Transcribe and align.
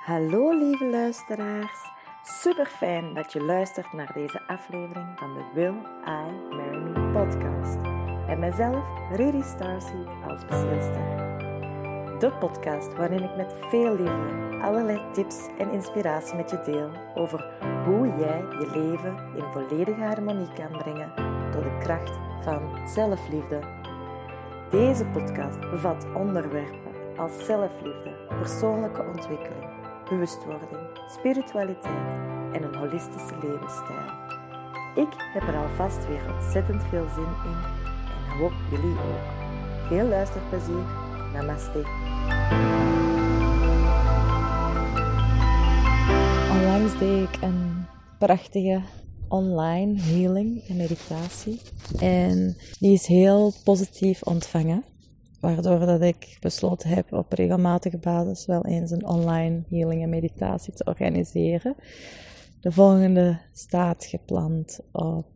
Hallo 0.00 0.58
lieve 0.58 0.84
luisteraars. 0.84 1.90
Super 2.22 2.66
fijn 2.66 3.14
dat 3.14 3.32
je 3.32 3.42
luistert 3.42 3.92
naar 3.92 4.12
deze 4.14 4.46
aflevering 4.46 5.18
van 5.18 5.34
de 5.34 5.44
Will 5.54 5.74
I 6.06 6.54
Marry 6.56 6.78
Me 6.78 7.10
podcast. 7.12 7.76
En 8.28 8.38
mijzelf, 8.38 8.84
Rudy 9.12 9.42
Starseed, 9.42 10.08
als 10.28 10.44
bezielster. 10.44 11.02
De 12.18 12.32
podcast 12.38 12.96
waarin 12.96 13.22
ik 13.22 13.36
met 13.36 13.54
veel 13.68 13.90
liefde 13.96 14.58
allerlei 14.62 15.00
tips 15.12 15.36
en 15.58 15.70
inspiratie 15.70 16.36
met 16.36 16.50
je 16.50 16.60
deel 16.64 16.90
over 17.14 17.44
hoe 17.84 18.06
jij 18.06 18.40
je 18.40 18.70
leven 18.74 19.16
in 19.36 19.52
volledige 19.52 20.02
harmonie 20.02 20.52
kan 20.52 20.78
brengen 20.78 21.12
door 21.52 21.62
de 21.62 21.78
kracht 21.78 22.18
van 22.42 22.88
zelfliefde. 22.88 23.60
Deze 24.70 25.04
podcast 25.04 25.60
bevat 25.70 26.06
onderwerpen 26.14 26.90
als 27.16 27.44
zelfliefde, 27.44 28.16
persoonlijke 28.28 29.02
ontwikkeling, 29.02 29.79
bewustwording, 30.10 30.80
spiritualiteit 31.18 32.08
en 32.52 32.62
een 32.62 32.74
holistische 32.74 33.34
levensstijl. 33.42 34.08
Ik 34.94 35.12
heb 35.32 35.42
er 35.42 35.56
alvast 35.56 36.06
weer 36.08 36.34
ontzettend 36.34 36.82
veel 36.82 37.06
zin 37.14 37.32
in 37.44 37.58
en 38.30 38.38
hoop 38.38 38.52
jullie 38.70 38.96
ook. 38.96 39.26
Veel 39.88 40.06
luisterplezier. 40.06 40.84
Namaste. 41.32 41.84
Onlangs 46.50 46.98
deed 46.98 47.28
ik 47.28 47.42
een 47.42 47.86
prachtige 48.18 48.82
online 49.28 50.00
healing 50.00 50.68
en 50.68 50.76
meditatie. 50.76 51.60
En 51.98 52.56
die 52.78 52.92
is 52.92 53.06
heel 53.06 53.52
positief 53.64 54.22
ontvangen. 54.22 54.84
Waardoor 55.40 55.78
dat 55.78 56.02
ik 56.02 56.36
besloten 56.40 56.88
heb 56.88 57.12
op 57.12 57.32
regelmatige 57.32 57.98
basis 57.98 58.46
wel 58.46 58.64
eens 58.64 58.90
een 58.90 59.06
online 59.06 59.62
healing 59.68 60.02
en 60.02 60.08
meditatie 60.08 60.72
te 60.72 60.84
organiseren. 60.84 61.74
De 62.60 62.72
volgende 62.72 63.38
staat 63.52 64.04
gepland 64.04 64.80
op 64.92 65.26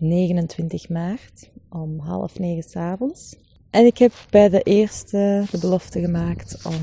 29 0.00 0.88
maart 0.88 1.50
om 1.68 1.98
half 1.98 2.38
negen 2.38 2.62
s 2.62 2.76
avonds. 2.76 3.36
En 3.70 3.86
ik 3.86 3.98
heb 3.98 4.12
bij 4.30 4.48
de 4.48 4.62
eerste 4.62 5.44
de 5.50 5.58
belofte 5.58 6.00
gemaakt 6.00 6.66
om 6.66 6.80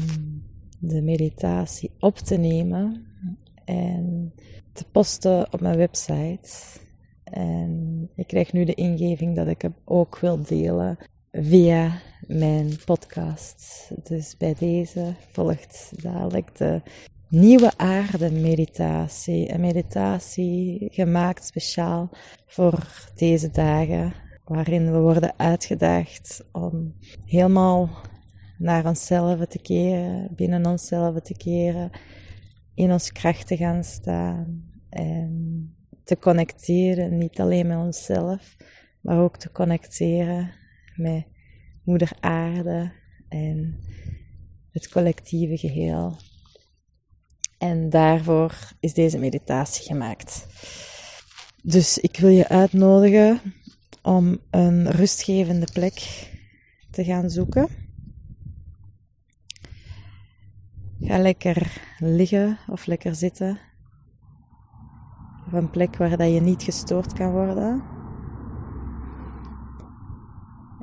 de 0.79 1.01
meditatie 1.01 1.91
op 1.99 2.17
te 2.17 2.37
nemen 2.37 3.05
en 3.65 4.33
te 4.73 4.85
posten 4.91 5.53
op 5.53 5.61
mijn 5.61 5.77
website. 5.77 6.49
En 7.23 8.09
ik 8.15 8.27
krijg 8.27 8.53
nu 8.53 8.65
de 8.65 8.73
ingeving 8.73 9.35
dat 9.35 9.47
ik 9.47 9.61
hem 9.61 9.75
ook 9.85 10.19
wil 10.19 10.43
delen 10.43 10.97
via 11.31 12.01
mijn 12.29 12.71
podcast. 12.85 13.91
Dus 14.03 14.37
bij 14.37 14.55
deze 14.59 15.13
volgt 15.31 15.91
dadelijk 16.01 16.55
de 16.57 16.81
nieuwe 17.29 17.71
aarde 17.77 18.31
meditatie. 18.31 19.53
Een 19.53 19.61
meditatie 19.61 20.87
gemaakt 20.91 21.45
speciaal 21.45 22.09
voor 22.45 22.87
deze 23.15 23.51
dagen, 23.51 24.13
waarin 24.45 24.91
we 24.91 24.99
worden 24.99 25.33
uitgedaagd 25.37 26.45
om 26.51 26.95
helemaal 27.25 27.89
naar 28.57 28.85
onszelf 28.85 29.45
te 29.45 29.61
keren, 29.61 30.29
binnen 30.35 30.65
onszelf 30.65 31.21
te 31.21 31.37
keren, 31.37 31.91
in 32.73 32.91
ons 32.91 33.11
kracht 33.11 33.47
te 33.47 33.57
gaan 33.57 33.83
staan 33.83 34.71
en 34.89 35.75
te 36.03 36.17
connecteren, 36.17 37.17
niet 37.17 37.39
alleen 37.39 37.67
met 37.67 37.77
onszelf, 37.77 38.55
maar 39.01 39.19
ook 39.19 39.37
te 39.37 39.51
connecteren 39.51 40.51
met 40.95 41.25
Moeder 41.89 42.11
Aarde 42.19 42.91
en 43.29 43.79
het 44.71 44.89
collectieve 44.89 45.57
geheel. 45.57 46.17
En 47.57 47.89
daarvoor 47.89 48.71
is 48.79 48.93
deze 48.93 49.17
meditatie 49.17 49.85
gemaakt. 49.85 50.47
Dus 51.63 51.97
ik 51.97 52.17
wil 52.17 52.29
je 52.29 52.47
uitnodigen 52.47 53.41
om 54.01 54.37
een 54.49 54.91
rustgevende 54.91 55.67
plek 55.73 56.29
te 56.91 57.03
gaan 57.03 57.29
zoeken. 57.29 57.67
Ga 60.99 61.17
lekker 61.17 61.81
liggen 61.99 62.57
of 62.67 62.85
lekker 62.85 63.15
zitten. 63.15 63.59
Op 65.47 65.53
een 65.53 65.69
plek 65.69 65.95
waar 65.95 66.17
dat 66.17 66.33
je 66.33 66.41
niet 66.41 66.63
gestoord 66.63 67.13
kan 67.13 67.31
worden. 67.31 67.98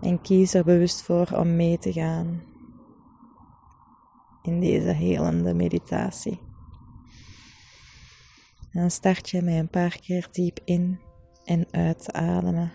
En 0.01 0.21
kies 0.21 0.55
er 0.55 0.65
bewust 0.65 1.03
voor 1.03 1.29
om 1.33 1.57
mee 1.57 1.79
te 1.79 1.93
gaan 1.93 2.43
in 4.43 4.61
deze 4.61 4.93
helende 4.93 5.55
meditatie. 5.55 6.41
Dan 8.73 8.91
start 8.91 9.31
je 9.31 9.43
met 9.43 9.55
een 9.55 9.71
paar 9.71 9.99
keer 10.01 10.29
diep 10.33 10.61
in 10.65 11.01
en 11.45 11.67
uit 11.71 12.05
te 12.05 12.12
ademen. 12.12 12.73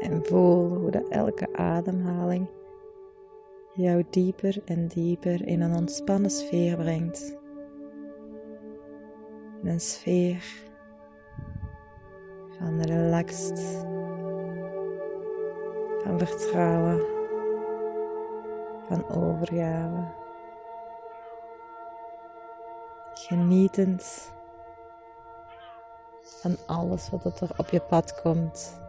En 0.00 0.24
voel 0.24 0.68
hoe 0.68 0.90
dat 0.90 1.08
elke 1.08 1.48
ademhaling 1.52 2.46
jou 3.72 4.04
dieper 4.10 4.62
en 4.64 4.86
dieper 4.86 5.46
in 5.46 5.60
een 5.60 5.74
ontspannen 5.74 6.30
sfeer 6.30 6.76
brengt. 6.76 7.36
Een 9.62 9.80
sfeer 9.80 10.44
van 12.58 12.82
relaxed, 12.82 13.84
van 16.04 16.18
vertrouwen, 16.18 17.00
van 18.88 19.08
overgave. 19.08 20.24
Genietend 23.14 24.32
van 26.22 26.56
alles 26.66 27.10
wat 27.10 27.40
er 27.40 27.50
op 27.56 27.68
je 27.68 27.80
pad 27.80 28.20
komt. 28.22 28.84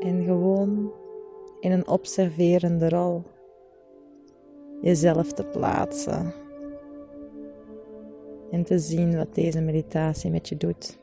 En 0.00 0.24
gewoon 0.24 0.92
in 1.60 1.72
een 1.72 1.88
observerende 1.88 2.88
rol 2.88 3.22
jezelf 4.80 5.32
te 5.32 5.44
plaatsen. 5.44 6.34
En 8.50 8.64
te 8.64 8.78
zien 8.78 9.16
wat 9.16 9.34
deze 9.34 9.60
meditatie 9.60 10.30
met 10.30 10.48
je 10.48 10.56
doet. 10.56 10.98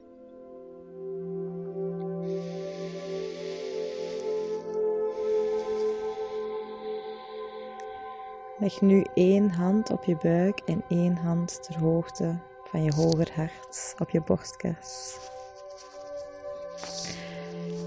Leg 8.60 8.82
nu 8.82 9.06
één 9.14 9.50
hand 9.50 9.92
op 9.92 10.04
je 10.04 10.18
buik 10.22 10.60
en 10.66 10.84
één 10.90 11.16
hand 11.16 11.64
ter 11.64 11.80
hoogte 11.80 12.40
van 12.64 12.84
je 12.84 12.94
hoger 12.94 13.32
hart 13.36 13.96
op 14.00 14.10
je 14.10 14.22
borstkas. 14.22 15.18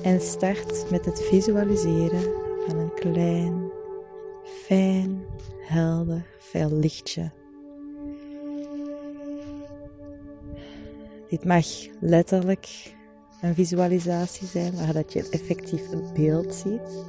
En 0.06 0.20
start 0.20 0.90
met 0.90 1.04
het 1.04 1.22
visualiseren 1.22 2.22
van 2.66 2.78
een 2.78 2.94
klein, 2.94 3.70
fijn, 4.44 5.24
helder, 5.60 6.26
fel 6.38 6.70
lichtje. 6.70 7.30
Dit 11.28 11.44
mag 11.44 11.66
letterlijk 12.00 12.94
een 13.40 13.54
visualisatie 13.54 14.46
zijn 14.46 14.76
waar 14.76 14.92
dat 14.92 15.12
je 15.12 15.28
effectief 15.30 15.92
een 15.92 16.12
beeld 16.14 16.54
ziet. 16.54 17.04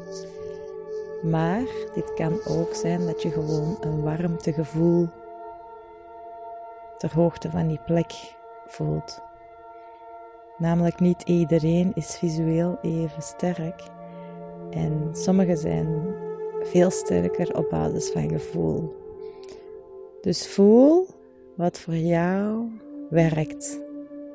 Maar 1.23 1.65
dit 1.93 2.13
kan 2.13 2.45
ook 2.45 2.73
zijn 2.73 3.05
dat 3.05 3.21
je 3.21 3.31
gewoon 3.31 3.77
een 3.79 4.01
warmtegevoel 4.01 5.09
ter 6.97 7.13
hoogte 7.13 7.49
van 7.49 7.67
die 7.67 7.79
plek 7.85 8.11
voelt. 8.67 9.26
Namelijk 10.57 10.99
niet 10.99 11.21
iedereen 11.21 11.91
is 11.95 12.17
visueel 12.17 12.77
even 12.81 13.21
sterk. 13.21 13.83
En 14.69 15.09
sommigen 15.11 15.57
zijn 15.57 16.15
veel 16.61 16.89
sterker 16.89 17.55
op 17.55 17.69
basis 17.69 18.09
van 18.09 18.29
gevoel. 18.29 18.95
Dus 20.21 20.47
voel 20.47 21.07
wat 21.55 21.79
voor 21.79 21.95
jou 21.95 22.69
werkt. 23.09 23.81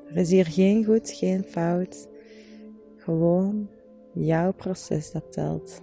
Er 0.09 0.17
is 0.17 0.31
hier 0.31 0.47
geen 0.47 0.85
goed, 0.85 1.11
geen 1.11 1.45
fout. 1.45 2.09
Gewoon 2.97 3.69
jouw 4.13 4.53
proces 4.53 5.13
dat 5.13 5.33
telt. 5.33 5.81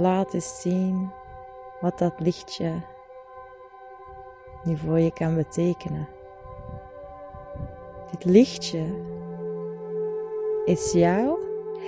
laat 0.00 0.34
eens 0.34 0.60
zien 0.60 1.10
wat 1.80 1.98
dat 1.98 2.20
lichtje 2.20 2.72
nu 4.64 4.76
voor 4.76 4.98
je 4.98 5.12
kan 5.12 5.34
betekenen. 5.34 6.08
Dit 8.10 8.24
lichtje 8.24 8.84
is 10.64 10.92
jouw 10.92 11.38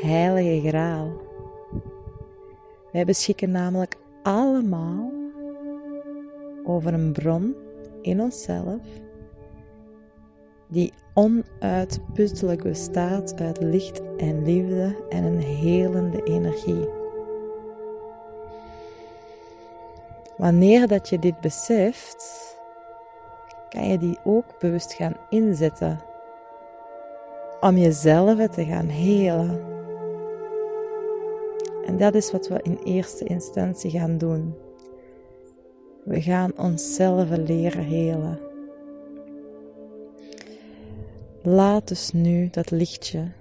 heilige 0.02 0.68
graal. 0.68 1.12
Wij 2.92 3.04
beschikken 3.04 3.50
namelijk 3.50 3.96
allemaal 4.22 5.12
over 6.64 6.94
een 6.94 7.12
bron 7.12 7.56
in 8.02 8.20
onszelf 8.20 8.80
die 10.68 10.92
onuitputtelijk 11.14 12.62
bestaat 12.62 13.40
uit 13.40 13.62
licht 13.62 14.02
en 14.16 14.44
liefde 14.44 14.96
en 15.08 15.24
een 15.24 15.40
helende 15.40 16.22
energie. 16.22 17.01
Wanneer 20.42 20.88
dat 20.88 21.08
je 21.08 21.18
dit 21.18 21.40
beseft, 21.40 22.56
kan 23.68 23.88
je 23.88 23.98
die 23.98 24.18
ook 24.24 24.58
bewust 24.58 24.92
gaan 24.92 25.16
inzetten 25.28 26.00
om 27.60 27.76
jezelf 27.76 28.48
te 28.48 28.64
gaan 28.64 28.86
helen. 28.86 29.60
En 31.84 31.96
dat 31.96 32.14
is 32.14 32.32
wat 32.32 32.48
we 32.48 32.60
in 32.62 32.78
eerste 32.84 33.24
instantie 33.24 33.90
gaan 33.90 34.18
doen. 34.18 34.54
We 36.04 36.20
gaan 36.20 36.52
onszelf 36.56 37.28
leren 37.30 37.84
helen. 37.84 38.38
Laat 41.42 41.88
dus 41.88 42.12
nu 42.12 42.48
dat 42.50 42.70
lichtje, 42.70 43.32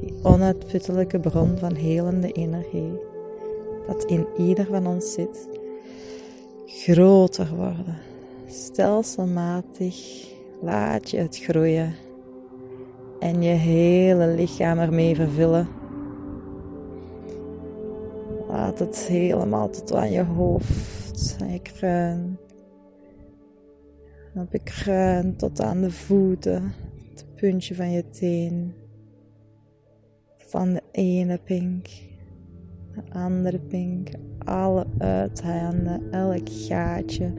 die 0.00 0.14
onuitputtelijke 0.22 1.20
bron 1.20 1.58
van 1.58 1.74
helende 1.74 2.32
energie, 2.32 3.00
dat 3.86 4.04
in 4.04 4.26
ieder 4.36 4.66
van 4.66 4.86
ons 4.86 5.12
zit, 5.12 5.62
groter 6.66 7.56
worden. 7.56 7.98
Stelselmatig 8.46 10.28
laat 10.60 11.10
je 11.10 11.16
het 11.18 11.38
groeien 11.38 11.94
en 13.20 13.42
je 13.42 13.54
hele 13.54 14.26
lichaam 14.26 14.78
ermee 14.78 15.14
vervullen. 15.14 15.68
Laat 18.48 18.78
het 18.78 19.06
helemaal 19.06 19.70
tot 19.70 19.94
aan 19.94 20.10
je 20.10 20.22
hoofd, 20.22 21.36
aan 21.40 21.52
je 21.52 21.60
kruin. 21.60 22.38
Op 24.34 24.52
je 24.52 24.62
kruin 24.62 25.36
tot 25.36 25.60
aan 25.60 25.80
de 25.80 25.90
voeten, 25.90 26.72
het 27.10 27.26
puntje 27.34 27.74
van 27.74 27.90
je 27.90 28.10
teen. 28.10 28.74
Van 30.36 30.72
de 30.72 30.82
ene 30.90 31.38
pink, 31.38 31.88
andere 33.12 33.58
pink, 33.58 34.08
alle 34.44 34.86
uithanden, 34.98 36.10
elk 36.10 36.48
gaatje, 36.48 37.32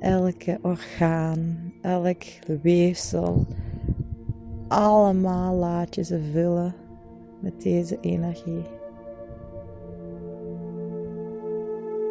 elke 0.00 0.58
orgaan, 0.62 1.72
elk 1.82 2.22
weefsel. 2.62 3.46
Allemaal 4.68 5.54
laat 5.54 5.94
je 5.94 6.02
ze 6.02 6.20
vullen 6.32 6.74
met 7.40 7.62
deze 7.62 8.00
energie. 8.00 8.62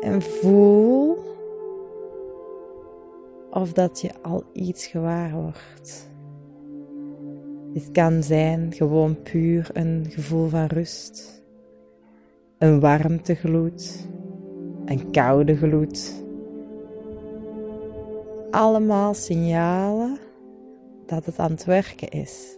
En 0.01 0.21
voel 0.21 1.17
of 3.49 3.73
dat 3.73 4.01
je 4.01 4.09
al 4.21 4.43
iets 4.53 4.85
gewaar 4.85 5.31
wordt. 5.31 6.09
Dit 7.73 7.91
kan 7.91 8.23
zijn 8.23 8.73
gewoon 8.73 9.21
puur 9.21 9.69
een 9.73 10.05
gevoel 10.09 10.47
van 10.47 10.65
rust, 10.65 11.43
een 12.57 12.79
warmtegloed, 12.79 14.07
een 14.85 15.11
koude 15.11 15.57
gloed. 15.57 16.23
Allemaal 18.51 19.13
signalen 19.13 20.17
dat 21.05 21.25
het 21.25 21.39
aan 21.39 21.51
het 21.51 21.65
werken 21.65 22.09
is. 22.09 22.57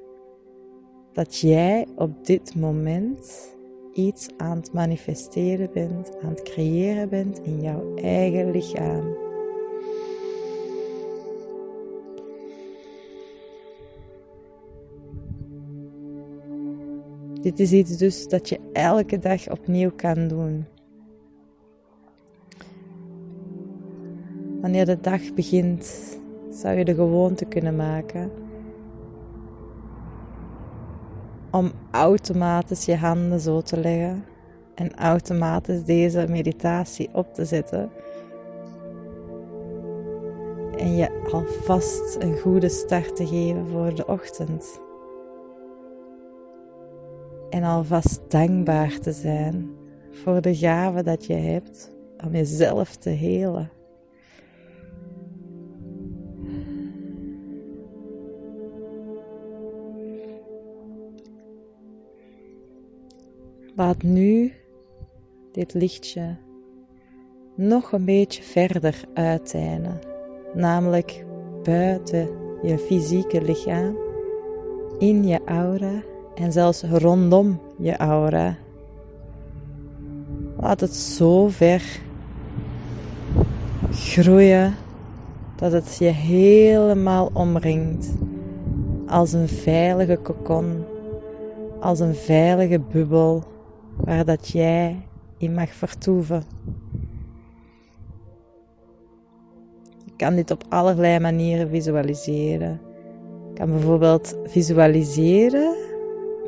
Dat 1.13 1.39
jij 1.39 1.87
op 1.95 2.25
dit 2.25 2.55
moment 2.55 3.55
iets 3.93 4.27
aan 4.37 4.57
het 4.57 4.73
manifesteren 4.73 5.69
bent, 5.73 6.11
aan 6.21 6.29
het 6.29 6.41
creëren 6.41 7.09
bent 7.09 7.39
in 7.43 7.61
jouw 7.61 7.95
eigen 7.95 8.51
lichaam. 8.51 9.28
Dit 17.41 17.59
is 17.59 17.71
iets 17.71 17.97
dus 17.97 18.27
dat 18.27 18.49
je 18.49 18.59
elke 18.73 19.19
dag 19.19 19.49
opnieuw 19.49 19.91
kan 19.95 20.27
doen. 20.27 20.65
Wanneer 24.61 24.85
de 24.85 24.99
dag 25.01 25.33
begint, 25.33 26.17
zou 26.49 26.77
je 26.77 26.85
de 26.85 26.93
gewoonte 26.95 27.45
kunnen 27.45 27.75
maken 27.75 28.31
om 31.51 31.71
automatisch 31.91 32.85
je 32.85 32.95
handen 32.95 33.39
zo 33.39 33.61
te 33.61 33.77
leggen 33.77 34.25
en 34.75 34.95
automatisch 34.95 35.83
deze 35.83 36.25
meditatie 36.29 37.09
op 37.13 37.33
te 37.33 37.45
zetten. 37.45 37.89
En 40.77 40.95
je 40.95 41.27
alvast 41.31 42.15
een 42.19 42.37
goede 42.37 42.69
start 42.69 43.15
te 43.15 43.27
geven 43.27 43.67
voor 43.67 43.95
de 43.95 44.07
ochtend. 44.07 44.79
En 47.59 47.65
alvast 47.65 48.21
dankbaar 48.27 48.99
te 48.99 49.11
zijn 49.11 49.69
voor 50.11 50.41
de 50.41 50.55
gave 50.55 51.03
dat 51.03 51.25
je 51.25 51.33
hebt 51.33 51.91
om 52.25 52.31
jezelf 52.31 52.95
te 52.95 53.09
helen. 53.09 53.71
Laat 63.75 64.03
nu 64.03 64.53
dit 65.51 65.73
lichtje 65.73 66.37
nog 67.55 67.91
een 67.91 68.05
beetje 68.05 68.43
verder 68.43 69.03
uiteinden, 69.13 69.99
namelijk 70.53 71.25
buiten 71.63 72.29
je 72.61 72.77
fysieke 72.77 73.41
lichaam, 73.41 73.97
in 74.97 75.27
je 75.27 75.39
aura 75.45 76.03
en 76.39 76.51
zelfs 76.51 76.83
rondom 76.83 77.59
je 77.77 77.97
aura. 77.97 78.55
Laat 80.59 80.79
het 80.79 80.95
zo 80.95 81.47
ver 81.47 81.99
groeien 83.91 84.75
dat 85.55 85.71
het 85.71 85.97
je 85.97 86.05
helemaal 86.05 87.29
omringt 87.33 88.13
als 89.07 89.33
een 89.33 89.47
veilige 89.47 90.17
kokon, 90.17 90.83
als 91.79 91.99
een 91.99 92.15
veilige 92.15 92.79
bubbel 92.79 93.43
waar 93.95 94.25
dat 94.25 94.47
jij 94.47 95.01
in 95.37 95.53
mag 95.53 95.69
vertoeven. 95.69 96.43
Je 100.05 100.11
kan 100.15 100.35
dit 100.35 100.51
op 100.51 100.63
allerlei 100.69 101.19
manieren 101.19 101.69
visualiseren. 101.69 102.79
Je 103.47 103.53
kan 103.53 103.69
bijvoorbeeld 103.69 104.37
visualiseren 104.45 105.88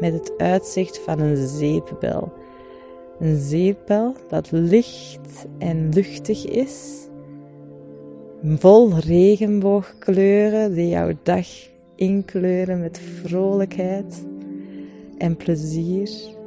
met 0.01 0.13
het 0.13 0.37
uitzicht 0.37 0.99
van 0.99 1.19
een 1.19 1.47
zeepbel. 1.47 2.33
Een 3.19 3.37
zeepbel 3.37 4.15
dat 4.27 4.51
licht 4.51 5.45
en 5.57 5.89
luchtig 5.89 6.45
is, 6.45 7.07
vol 8.43 8.99
regenboogkleuren 8.99 10.73
die 10.73 10.87
jouw 10.87 11.11
dag 11.23 11.47
inkleuren 11.95 12.79
met 12.79 12.99
vrolijkheid 12.99 14.25
en 15.17 15.35
plezier 15.35 16.39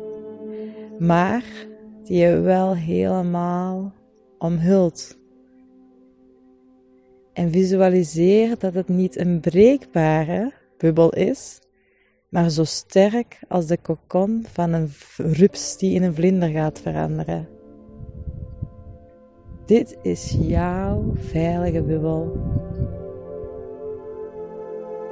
maar 0.99 1.45
die 2.03 2.19
je 2.19 2.41
wel 2.41 2.77
helemaal 2.77 3.93
omhult. 4.39 5.19
En 7.33 7.51
visualiseer 7.51 8.59
dat 8.59 8.75
het 8.75 8.89
niet 8.89 9.19
een 9.19 9.41
breekbare 9.41 10.53
bubbel 10.77 11.13
is, 11.13 11.61
maar 12.35 12.51
zo 12.51 12.65
sterk 12.65 13.39
als 13.49 13.67
de 13.67 13.77
kokon 13.77 14.47
van 14.53 14.73
een 14.73 14.93
rups 15.17 15.77
die 15.77 15.95
in 15.95 16.03
een 16.03 16.15
vlinder 16.15 16.49
gaat 16.49 16.81
veranderen. 16.81 17.49
Dit 19.67 19.99
is 20.03 20.37
jouw 20.41 21.13
veilige 21.15 21.83
bubbel. 21.83 22.37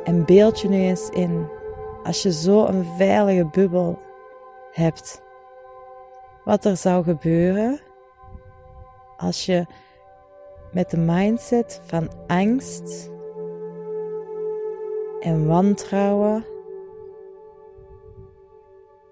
En 0.05 0.25
beeld 0.25 0.61
je 0.61 0.69
nu 0.69 0.77
eens 0.77 1.09
in, 1.09 1.47
als 2.03 2.23
je 2.23 2.33
zo 2.33 2.67
een 2.67 2.85
veilige 2.85 3.47
bubbel 3.47 3.99
hebt, 4.73 5.23
wat 6.45 6.65
er 6.65 6.77
zou 6.77 7.05
gebeuren 7.05 7.81
als 9.17 9.47
je 9.47 9.67
met 10.73 10.91
de 10.91 10.99
mindset 10.99 11.81
van 11.85 12.11
angst 12.27 13.11
en 15.21 15.47
wantrouwen 15.47 16.51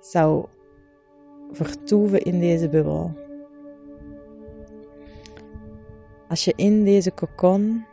zou 0.01 0.45
vertoeven 1.53 2.23
in 2.23 2.41
deze 2.41 2.69
bubbel. 2.69 3.13
Als 6.29 6.45
je 6.45 6.53
in 6.57 6.85
deze 6.85 7.11
kokon 7.11 7.85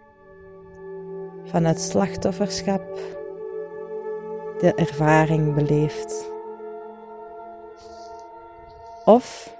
vanuit 1.43 1.79
slachtofferschap 1.79 2.83
de 4.59 4.73
ervaring 4.75 5.53
beleeft. 5.53 6.31
Of 9.05 9.55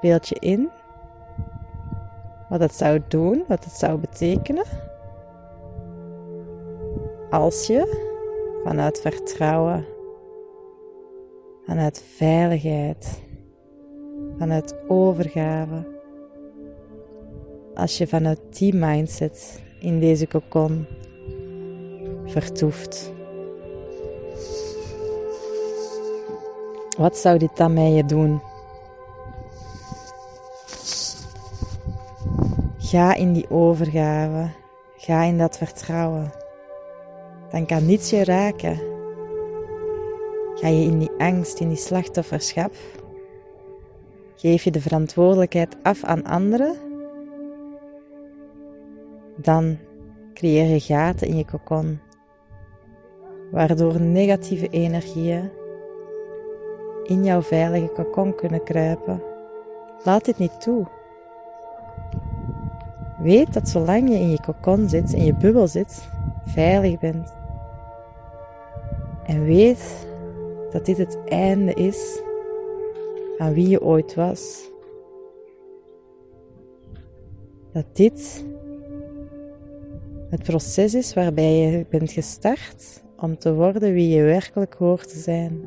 beeld 0.00 0.28
je 0.28 0.36
in 0.38 0.70
wat 2.48 2.60
het 2.60 2.74
zou 2.74 3.00
doen, 3.08 3.44
wat 3.48 3.64
het 3.64 3.72
zou 3.72 3.98
betekenen 3.98 4.64
als 7.30 7.66
je 7.66 8.12
vanuit 8.64 9.00
vertrouwen, 9.00 9.86
vanuit 11.66 12.04
veiligheid, 12.16 13.22
vanuit 14.38 14.74
overgave. 14.88 15.92
Als 17.74 17.98
je 17.98 18.06
vanuit 18.06 18.40
die 18.50 18.74
mindset 18.74 19.62
in 19.80 20.00
deze 20.00 20.26
kokon 20.26 20.86
vertoeft. 22.24 23.12
Wat 26.96 27.16
zou 27.16 27.38
dit 27.38 27.56
dan 27.56 27.72
met 27.72 27.94
je 27.94 28.04
doen? 28.04 28.40
Ga 32.78 33.14
in 33.14 33.32
die 33.32 33.50
overgave. 33.50 34.50
Ga 34.96 35.22
in 35.22 35.38
dat 35.38 35.58
vertrouwen. 35.58 36.32
Dan 37.50 37.66
kan 37.66 37.86
niets 37.86 38.10
je 38.10 38.24
raken. 38.24 38.93
Ga 40.64 40.70
je 40.70 40.84
in 40.84 40.98
die 40.98 41.10
angst, 41.18 41.60
in 41.60 41.68
die 41.68 41.76
slachtofferschap. 41.76 42.72
Geef 44.36 44.62
je 44.62 44.70
de 44.70 44.80
verantwoordelijkheid 44.80 45.76
af 45.82 46.04
aan 46.04 46.24
anderen. 46.24 46.76
Dan 49.36 49.78
creëer 50.34 50.66
je 50.66 50.80
gaten 50.80 51.28
in 51.28 51.36
je 51.36 51.44
kokon. 51.44 52.00
Waardoor 53.50 54.00
negatieve 54.00 54.68
energieën 54.68 55.50
in 57.02 57.24
jouw 57.24 57.42
veilige 57.42 57.88
kokon 57.88 58.34
kunnen 58.34 58.64
kruipen. 58.64 59.22
Laat 60.04 60.24
dit 60.24 60.38
niet 60.38 60.60
toe. 60.60 60.86
Weet 63.18 63.52
dat 63.52 63.68
zolang 63.68 64.08
je 64.08 64.18
in 64.18 64.30
je 64.30 64.40
kokon 64.40 64.88
zit, 64.88 65.12
in 65.12 65.24
je 65.24 65.34
bubbel 65.34 65.68
zit, 65.68 66.08
veilig 66.44 66.98
bent. 66.98 67.34
En 69.26 69.44
weet 69.44 70.12
dat 70.74 70.86
dit 70.86 70.98
het 70.98 71.18
einde 71.24 71.74
is 71.74 72.22
van 73.38 73.52
wie 73.52 73.68
je 73.68 73.82
ooit 73.82 74.14
was. 74.14 74.70
Dat 77.72 77.84
dit 77.92 78.44
het 80.30 80.42
proces 80.42 80.94
is 80.94 81.14
waarbij 81.14 81.52
je 81.52 81.86
bent 81.88 82.12
gestart 82.12 83.02
om 83.16 83.38
te 83.38 83.54
worden 83.54 83.92
wie 83.92 84.08
je 84.08 84.22
werkelijk 84.22 84.74
hoort 84.74 85.08
te 85.08 85.18
zijn. 85.18 85.64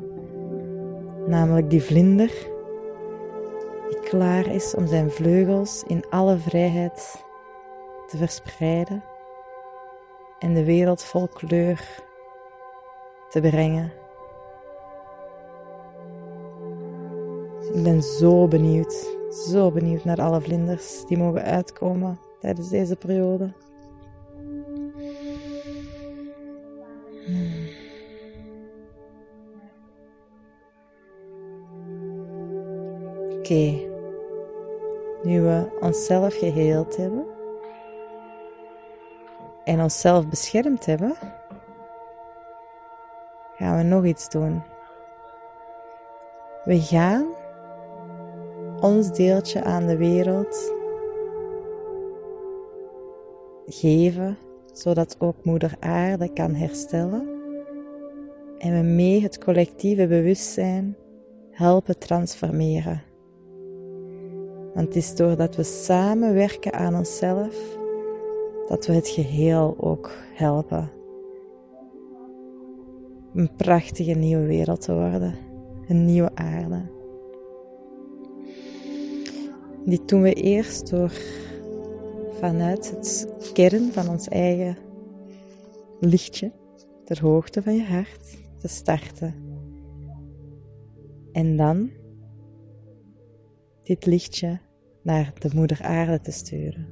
Namelijk 1.26 1.70
die 1.70 1.82
vlinder 1.82 2.32
die 3.88 4.00
klaar 4.00 4.46
is 4.46 4.74
om 4.74 4.86
zijn 4.86 5.10
vleugels 5.10 5.84
in 5.86 6.04
alle 6.10 6.38
vrijheid 6.38 7.24
te 8.06 8.16
verspreiden 8.16 9.04
en 10.38 10.54
de 10.54 10.64
wereld 10.64 11.02
vol 11.04 11.28
kleur 11.28 12.02
te 13.30 13.40
brengen. 13.40 13.92
Ik 17.78 17.84
ben 17.84 18.02
zo 18.02 18.48
benieuwd, 18.48 19.16
zo 19.30 19.70
benieuwd 19.70 20.04
naar 20.04 20.20
alle 20.20 20.40
vlinders 20.40 21.04
die 21.04 21.18
mogen 21.18 21.42
uitkomen 21.42 22.18
tijdens 22.40 22.68
deze 22.68 22.96
periode. 22.96 23.52
Hmm. 27.26 27.68
Oké, 33.38 33.86
nu 35.22 35.40
we 35.40 35.78
onszelf 35.80 36.38
geheeld 36.38 36.96
hebben 36.96 37.26
en 39.64 39.80
onszelf 39.80 40.28
beschermd 40.28 40.86
hebben, 40.86 41.16
gaan 43.56 43.76
we 43.76 43.82
nog 43.82 44.04
iets 44.04 44.28
doen. 44.28 44.62
We 46.64 46.80
gaan 46.80 47.37
ons 48.80 49.12
deeltje 49.12 49.64
aan 49.64 49.86
de 49.86 49.96
wereld 49.96 50.72
geven, 53.66 54.38
zodat 54.72 55.16
ook 55.18 55.44
Moeder 55.44 55.76
Aarde 55.80 56.32
kan 56.32 56.54
herstellen 56.54 57.28
en 58.58 58.74
we 58.74 58.82
mee 58.82 59.22
het 59.22 59.38
collectieve 59.44 60.06
bewustzijn 60.06 60.96
helpen 61.50 61.98
transformeren. 61.98 63.02
Want 64.74 64.86
het 64.86 64.96
is 64.96 65.14
doordat 65.14 65.56
we 65.56 65.62
samen 65.62 66.34
werken 66.34 66.72
aan 66.72 66.94
onszelf 66.94 67.78
dat 68.68 68.86
we 68.86 68.92
het 68.92 69.08
geheel 69.08 69.76
ook 69.80 70.10
helpen 70.34 70.90
een 73.34 73.54
prachtige 73.56 74.12
nieuwe 74.12 74.46
wereld 74.46 74.80
te 74.80 74.94
worden. 74.94 75.34
Een 75.88 76.04
nieuwe 76.04 76.30
aarde. 76.34 76.97
Dit 79.88 80.08
doen 80.08 80.22
we 80.22 80.32
eerst 80.32 80.90
door 80.90 81.12
vanuit 82.40 82.90
het 82.90 83.28
kern 83.52 83.92
van 83.92 84.08
ons 84.08 84.28
eigen 84.28 84.76
lichtje, 86.00 86.52
ter 87.04 87.20
hoogte 87.20 87.62
van 87.62 87.74
je 87.74 87.84
hart, 87.84 88.38
te 88.56 88.68
starten. 88.68 89.34
En 91.32 91.56
dan 91.56 91.90
dit 93.82 94.06
lichtje 94.06 94.58
naar 95.02 95.32
de 95.38 95.50
moeder 95.54 95.82
aarde 95.82 96.20
te 96.20 96.30
sturen. 96.30 96.86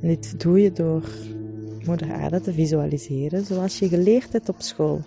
En 0.00 0.08
dit 0.08 0.40
doe 0.40 0.60
je 0.60 0.72
door 0.72 1.10
moeder 1.86 2.12
aarde 2.12 2.40
te 2.40 2.52
visualiseren 2.52 3.44
zoals 3.44 3.78
je 3.78 3.88
geleerd 3.88 4.32
hebt 4.32 4.48
op 4.48 4.60
school. 4.60 5.00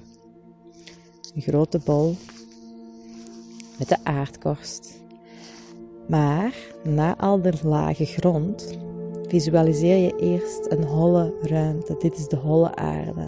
Een 1.36 1.42
grote 1.42 1.80
bol 1.86 2.16
met 3.78 3.90
de 3.90 3.98
aardkorst. 4.04 5.04
Maar 6.08 6.56
na 6.84 7.18
al 7.18 7.42
de 7.42 7.54
lage 7.64 8.06
grond 8.06 8.78
visualiseer 9.28 9.98
je 9.98 10.16
eerst 10.16 10.72
een 10.72 10.84
holle 10.84 11.34
ruimte. 11.42 11.96
Dit 12.00 12.18
is 12.18 12.28
de 12.28 12.36
holle 12.36 12.76
aarde. 12.76 13.28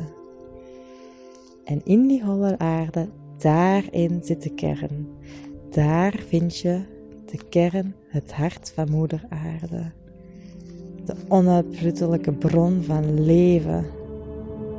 En 1.63 1.81
in 1.83 2.07
die 2.07 2.23
holle 2.23 2.57
aarde, 2.57 3.09
daarin 3.37 4.19
zit 4.23 4.43
de 4.43 4.53
kern. 4.53 5.07
Daar 5.69 6.23
vind 6.27 6.57
je 6.57 6.81
de 7.25 7.39
kern, 7.49 7.95
het 8.07 8.33
hart 8.33 8.71
van 8.75 8.89
moeder 8.89 9.23
aarde 9.29 9.91
de 11.07 11.15
onuitputtelijke 11.27 12.31
bron 12.31 12.83
van 12.83 13.23
leven 13.23 13.85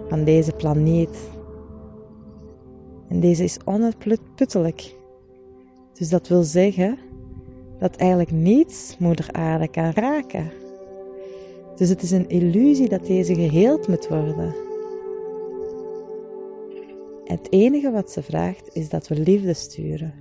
van 0.08 0.24
deze 0.24 0.52
planeet. 0.52 1.30
En 3.08 3.20
deze 3.20 3.44
is 3.44 3.58
onuitputtelijk. 3.64 4.96
Dus 5.92 6.08
dat 6.08 6.28
wil 6.28 6.42
zeggen 6.42 6.98
dat 7.78 7.96
eigenlijk 7.96 8.30
niets 8.30 8.96
moeder 8.98 9.28
aarde 9.32 9.68
kan 9.68 9.90
raken. 9.90 10.50
Dus 11.76 11.88
het 11.88 12.02
is 12.02 12.10
een 12.10 12.28
illusie 12.28 12.88
dat 12.88 13.06
deze 13.06 13.34
geheeld 13.34 13.88
moet 13.88 14.08
worden. 14.08 14.54
Het 17.24 17.52
enige 17.52 17.90
wat 17.90 18.10
ze 18.10 18.22
vraagt 18.22 18.70
is 18.72 18.88
dat 18.88 19.08
we 19.08 19.20
liefde 19.20 19.54
sturen, 19.54 20.14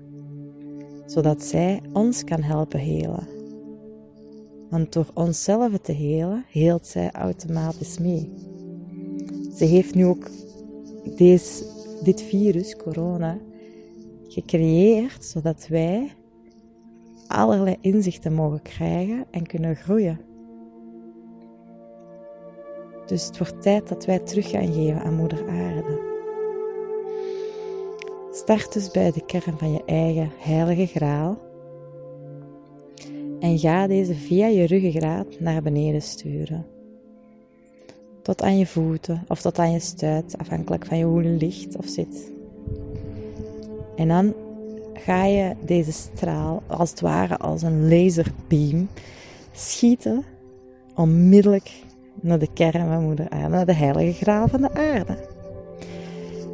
zodat 1.05 1.43
zij 1.43 1.81
ons 1.93 2.23
kan 2.23 2.41
helpen 2.41 2.79
helen. 2.79 3.27
Want 4.69 4.93
door 4.93 5.07
onszelf 5.13 5.77
te 5.81 5.91
helen, 5.91 6.45
heelt 6.49 6.87
zij 6.87 7.11
automatisch 7.11 7.97
mee. 7.97 8.31
Ze 9.55 9.65
heeft 9.65 9.95
nu 9.95 10.05
ook 10.05 10.29
deze, 11.15 11.65
dit 12.03 12.21
virus, 12.21 12.75
corona, 12.75 13.37
gecreëerd 14.27 15.25
zodat 15.25 15.67
wij 15.67 16.11
allerlei 17.27 17.77
inzichten 17.81 18.33
mogen 18.33 18.61
krijgen 18.61 19.25
en 19.31 19.45
kunnen 19.45 19.75
groeien. 19.75 20.19
Dus 23.05 23.25
het 23.25 23.37
wordt 23.37 23.61
tijd 23.61 23.87
dat 23.87 24.05
wij 24.05 24.19
terug 24.19 24.49
gaan 24.49 24.73
geven 24.73 25.01
aan 25.01 25.15
Moeder 25.15 25.47
Aarde. 25.49 26.15
Start 28.31 28.73
dus 28.73 28.91
bij 28.91 29.11
de 29.11 29.25
kern 29.25 29.57
van 29.57 29.71
je 29.71 29.83
eigen 29.85 30.31
heilige 30.37 30.85
graal 30.85 31.37
en 33.39 33.59
ga 33.59 33.87
deze 33.87 34.15
via 34.15 34.47
je 34.47 34.65
ruggengraat 34.65 35.39
naar 35.39 35.61
beneden 35.61 36.01
sturen. 36.01 36.65
Tot 38.21 38.41
aan 38.41 38.57
je 38.57 38.65
voeten 38.65 39.23
of 39.27 39.41
tot 39.41 39.59
aan 39.59 39.71
je 39.71 39.79
stuit, 39.79 40.37
afhankelijk 40.37 40.85
van 40.85 40.97
je 40.97 41.03
hoe 41.03 41.23
ligt 41.23 41.77
of 41.77 41.85
zit. 41.85 42.31
En 43.95 44.07
dan 44.07 44.33
ga 44.97 45.25
je 45.25 45.55
deze 45.65 45.91
straal 45.91 46.63
als 46.67 46.89
het 46.89 47.01
ware 47.01 47.37
als 47.37 47.61
een 47.61 47.89
laserbeam 47.89 48.87
schieten 49.51 50.23
onmiddellijk 50.95 51.71
naar 52.21 52.39
de 52.39 52.53
kern 52.53 52.87
van 52.87 53.03
moeder 53.03 53.29
aarde, 53.29 53.47
naar 53.47 53.65
de 53.65 53.73
heilige 53.73 54.23
graal 54.23 54.47
van 54.47 54.61
de 54.61 54.73
aarde. 54.73 55.17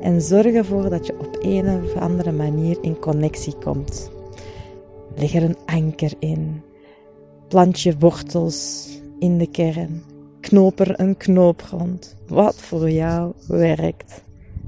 En 0.01 0.21
zorg 0.21 0.45
ervoor 0.45 0.89
dat 0.89 1.05
je 1.05 1.19
op 1.19 1.37
een 1.41 1.83
of 1.83 1.95
andere 1.95 2.31
manier 2.31 2.77
in 2.81 2.99
connectie 2.99 3.55
komt. 3.63 4.11
Leg 5.15 5.33
er 5.33 5.43
een 5.43 5.57
anker 5.65 6.13
in. 6.19 6.61
Plant 7.47 7.81
je 7.81 7.95
wortels 7.99 8.89
in 9.19 9.37
de 9.37 9.47
kern. 9.47 10.03
Knoop 10.39 10.79
er 10.79 10.99
een 10.99 11.17
knoop 11.17 11.61
rond. 11.61 12.17
Wat 12.27 12.55
voor 12.55 12.89
jou 12.89 13.33
werkt. 13.47 14.23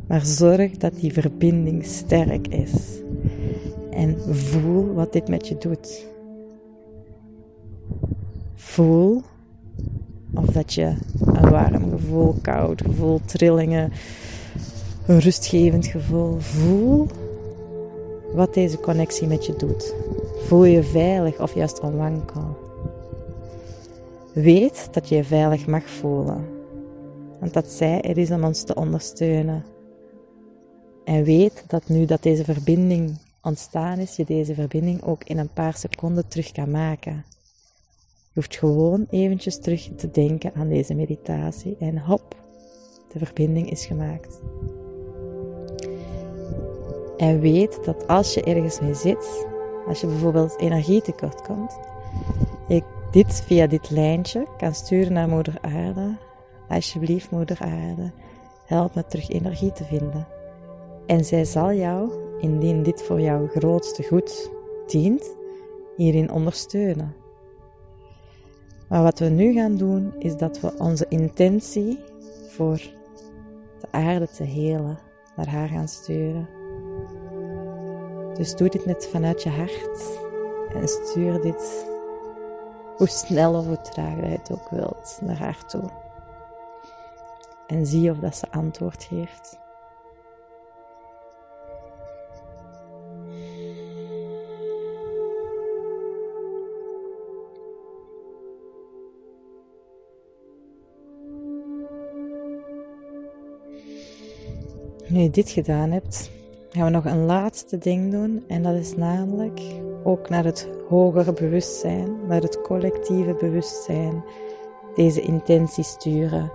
Maar 0.08 0.26
zorg 0.26 0.72
dat 0.72 0.96
die 0.96 1.14
verbinding 1.14 1.86
sterk 1.86 2.48
is. 2.48 3.04
En 3.96 4.36
voel 4.36 4.94
wat 4.94 5.14
dit 5.14 5.28
met 5.28 5.48
je 5.48 5.58
doet. 5.58 6.06
Voel 8.56 9.22
of 10.34 10.46
dat 10.46 10.74
je 10.74 10.94
een 11.26 11.50
warm 11.50 11.90
gevoel, 11.90 12.36
koud 12.42 12.82
gevoel, 12.82 13.20
trillingen, 13.26 13.92
een 15.08 15.20
rustgevend 15.20 15.86
gevoel. 15.86 16.40
Voel 16.40 17.08
wat 18.34 18.54
deze 18.54 18.80
connectie 18.80 19.28
met 19.28 19.46
je 19.46 19.56
doet. 19.56 19.96
Voel 20.38 20.64
je 20.64 20.84
veilig 20.84 21.42
of 21.42 21.56
juist 21.56 21.80
onwankel. 21.80 22.58
Weet 24.34 24.88
dat 24.92 25.10
je 25.10 25.16
je 25.16 25.24
veilig 25.24 25.68
mag 25.68 25.90
voelen. 25.90 26.46
Want 27.40 27.54
dat 27.54 27.68
zij 27.72 28.02
er 28.02 28.18
is 28.18 28.32
om 28.32 28.44
ons 28.44 28.64
te 28.64 28.76
ondersteunen. 28.76 29.64
En 31.04 31.24
weet 31.24 31.64
dat 31.68 31.88
nu 31.88 32.06
dat 32.06 32.24
deze 32.24 32.44
verbinding 32.44 33.18
ontstaan 33.46 34.00
is, 34.00 34.16
je 34.16 34.26
deze 34.26 34.54
verbinding 34.54 35.04
ook 35.04 35.24
in 35.24 35.38
een 35.38 35.54
paar 35.54 35.74
seconden 35.74 36.28
terug 36.28 36.52
kan 36.52 36.72
maken. 36.72 37.26
Je 38.34 38.42
hoeft 38.42 38.56
gewoon 38.56 39.08
eventjes 39.10 39.60
terug 39.60 39.90
te 39.96 40.12
denken 40.12 40.54
aan 40.54 40.68
deze 40.68 40.94
meditatie 40.94 41.78
en 41.80 41.98
hop, 42.00 42.36
de 43.12 43.26
verbinding 43.26 43.72
is 43.72 43.86
gemaakt. 43.86 44.40
En 47.18 47.40
weet 47.40 47.86
dat 47.86 48.08
als 48.08 48.34
je 48.34 48.44
ergens 48.44 48.80
mee 48.80 48.94
zit, 48.94 49.46
als 49.88 50.02
je 50.02 50.08
bijvoorbeeld 50.08 50.60
energietekort 50.60 51.42
komt, 51.42 51.80
je 52.68 52.84
dit 53.12 53.42
via 53.42 53.68
dit 53.68 53.90
lijntje 53.90 54.48
kan 54.58 54.74
sturen 54.74 55.14
naar 55.14 55.30
Moeder 55.30 55.58
Aarde. 55.62 56.18
Alsjeblieft, 56.70 57.32
Moeder 57.32 57.58
Aarde, 57.60 58.12
help 58.66 58.96
me 58.96 59.06
terug 59.06 59.30
energie 59.30 59.72
te 59.72 59.84
vinden. 59.84 60.28
En 61.06 61.26
zij 61.26 61.46
zal 61.46 61.74
jou, 61.74 62.25
indien 62.40 62.84
dit 62.84 63.04
voor 63.04 63.22
jouw 63.22 63.48
grootste 63.48 64.04
goed 64.04 64.52
dient, 64.88 65.36
hierin 65.96 66.32
ondersteunen. 66.32 67.16
Maar 68.90 69.04
wat 69.04 69.20
we 69.20 69.26
nu 69.26 69.54
gaan 69.54 69.76
doen, 69.76 70.14
is 70.20 70.38
dat 70.38 70.60
we 70.60 70.74
onze 70.78 71.06
intentie 71.10 72.00
voor 72.48 72.78
de 73.80 73.88
aarde 73.92 74.28
te 74.28 74.44
helen 74.44 75.00
naar 75.36 75.48
haar 75.48 75.68
gaan 75.68 75.88
sturen. 75.88 76.50
Dus 78.34 78.56
doe 78.56 78.70
dit 78.70 78.86
net 78.86 79.08
vanuit 79.08 79.44
je 79.44 79.50
hart 79.50 80.20
en 80.74 80.88
stuur 80.88 81.42
dit 81.42 81.86
hoe 82.98 83.08
snel 83.08 83.54
of 83.54 83.66
hoe 83.66 83.82
traag 83.82 84.16
je 84.16 84.26
het 84.26 84.52
ook 84.52 84.70
wilt 84.70 85.20
naar 85.22 85.38
haar 85.38 85.66
toe. 85.66 85.90
En 87.68 87.86
zie 87.86 88.12
of 88.12 88.18
dat 88.18 88.36
ze 88.36 88.52
antwoord 88.52 89.04
geeft. 89.04 89.60
Nu 105.16 105.22
je 105.22 105.30
dit 105.30 105.50
gedaan 105.50 105.92
hebt, 105.92 106.32
gaan 106.70 106.84
we 106.86 106.90
nog 106.90 107.06
een 107.06 107.26
laatste 107.26 107.78
ding 107.78 108.12
doen. 108.12 108.44
En 108.48 108.64
dat 108.64 108.76
is 108.76 108.96
namelijk 108.96 109.62
ook 110.04 110.30
naar 110.30 110.44
het 110.44 110.70
hogere 110.90 111.34
bewustzijn, 111.34 112.28
naar 112.28 112.42
het 112.42 112.62
collectieve 112.62 113.34
bewustzijn, 113.34 114.24
deze 114.96 115.22
intentie 115.22 115.84
sturen. 115.84 116.52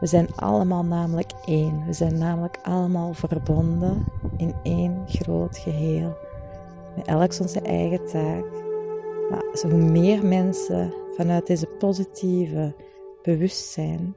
We 0.00 0.06
zijn 0.06 0.28
allemaal 0.34 0.84
namelijk 0.84 1.30
één. 1.44 1.86
We 1.86 1.92
zijn 1.92 2.18
namelijk 2.18 2.58
allemaal 2.62 3.12
verbonden 3.14 4.04
in 4.36 4.54
één 4.62 5.02
groot 5.06 5.58
geheel. 5.58 6.16
Met 6.96 7.06
elk 7.06 7.38
onze 7.40 7.60
eigen 7.60 8.06
taak. 8.06 8.44
Maar 9.30 9.70
hoe 9.70 9.90
meer 9.90 10.26
mensen 10.26 10.94
vanuit 11.16 11.46
deze 11.46 11.66
positieve 11.66 12.74
bewustzijn 13.22 14.14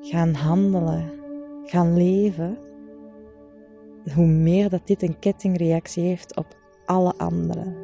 gaan 0.00 0.34
handelen, 0.34 1.24
gaan 1.66 1.96
leven, 1.96 2.58
hoe 4.14 4.26
meer 4.26 4.68
dat 4.68 4.86
dit 4.86 5.02
een 5.02 5.18
kettingreactie 5.18 6.02
heeft 6.02 6.36
op 6.36 6.56
alle 6.84 7.14
anderen. 7.16 7.76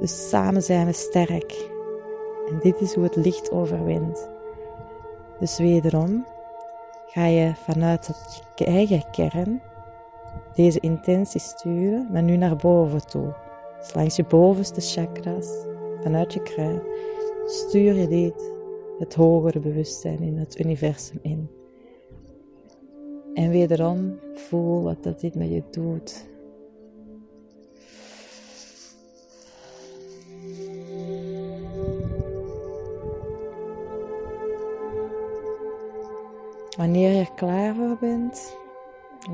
Dus 0.00 0.28
samen 0.28 0.62
zijn 0.62 0.86
we 0.86 0.92
sterk. 0.92 1.70
En 2.48 2.58
dit 2.62 2.80
is 2.80 2.94
hoe 2.94 3.04
het 3.04 3.16
licht 3.16 3.50
overwint. 3.50 4.28
Dus 5.38 5.58
wederom 5.58 6.26
ga 7.06 7.26
je 7.26 7.54
vanuit 7.54 8.10
je 8.54 8.64
eigen 8.64 9.10
kern 9.10 9.60
deze 10.54 10.80
intentie 10.80 11.40
sturen, 11.40 12.08
maar 12.12 12.22
nu 12.22 12.36
naar 12.36 12.56
boven 12.56 13.06
toe. 13.06 13.34
Dus 13.78 13.94
langs 13.94 14.16
je 14.16 14.24
bovenste 14.24 14.80
chakras, 14.80 15.48
vanuit 16.02 16.32
je 16.32 16.42
kruin, 16.42 16.80
stuur 17.46 17.94
je 17.94 18.08
dit, 18.08 18.52
het 18.98 19.14
hogere 19.14 19.60
bewustzijn 19.60 20.20
in 20.20 20.38
het 20.38 20.58
universum 20.58 21.18
in. 21.22 21.48
En 23.36 23.50
wederom 23.50 24.18
voel 24.34 24.82
wat 24.82 25.02
dat 25.02 25.20
dit 25.20 25.34
met 25.34 25.48
je 25.48 25.62
doet. 25.70 26.26
Wanneer 36.76 37.10
je 37.10 37.20
er 37.20 37.30
klaar 37.34 37.74
voor 37.74 37.96
bent, 38.00 38.56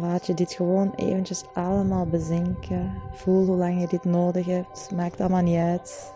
laat 0.00 0.26
je 0.26 0.34
dit 0.34 0.52
gewoon 0.52 0.92
eventjes 0.96 1.44
allemaal 1.54 2.06
bezinken. 2.06 2.94
Voel 3.12 3.46
hoe 3.46 3.56
lang 3.56 3.80
je 3.80 3.86
dit 3.86 4.04
nodig 4.04 4.46
hebt. 4.46 4.90
Maakt 4.94 5.20
allemaal 5.20 5.42
niet 5.42 5.58
uit. 5.58 6.12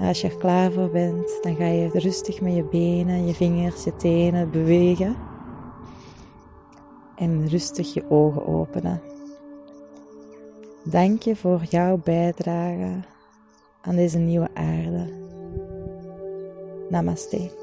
Als 0.00 0.20
je 0.20 0.28
er 0.28 0.36
klaar 0.36 0.72
voor 0.72 0.90
bent, 0.90 1.38
dan 1.40 1.54
ga 1.54 1.66
je 1.66 1.88
rustig 1.88 2.40
met 2.40 2.54
je 2.54 2.64
benen, 2.64 3.26
je 3.26 3.34
vingers, 3.34 3.84
je 3.84 3.96
tenen 3.96 4.50
bewegen 4.50 5.30
en 7.22 7.48
rustig 7.48 7.94
je 7.94 8.10
ogen 8.10 8.46
openen. 8.46 9.00
Dank 10.84 11.22
je 11.22 11.36
voor 11.36 11.62
jouw 11.68 11.96
bijdrage 11.96 13.00
aan 13.80 13.96
deze 13.96 14.18
nieuwe 14.18 14.48
aarde. 14.54 15.12
Namaste. 16.88 17.61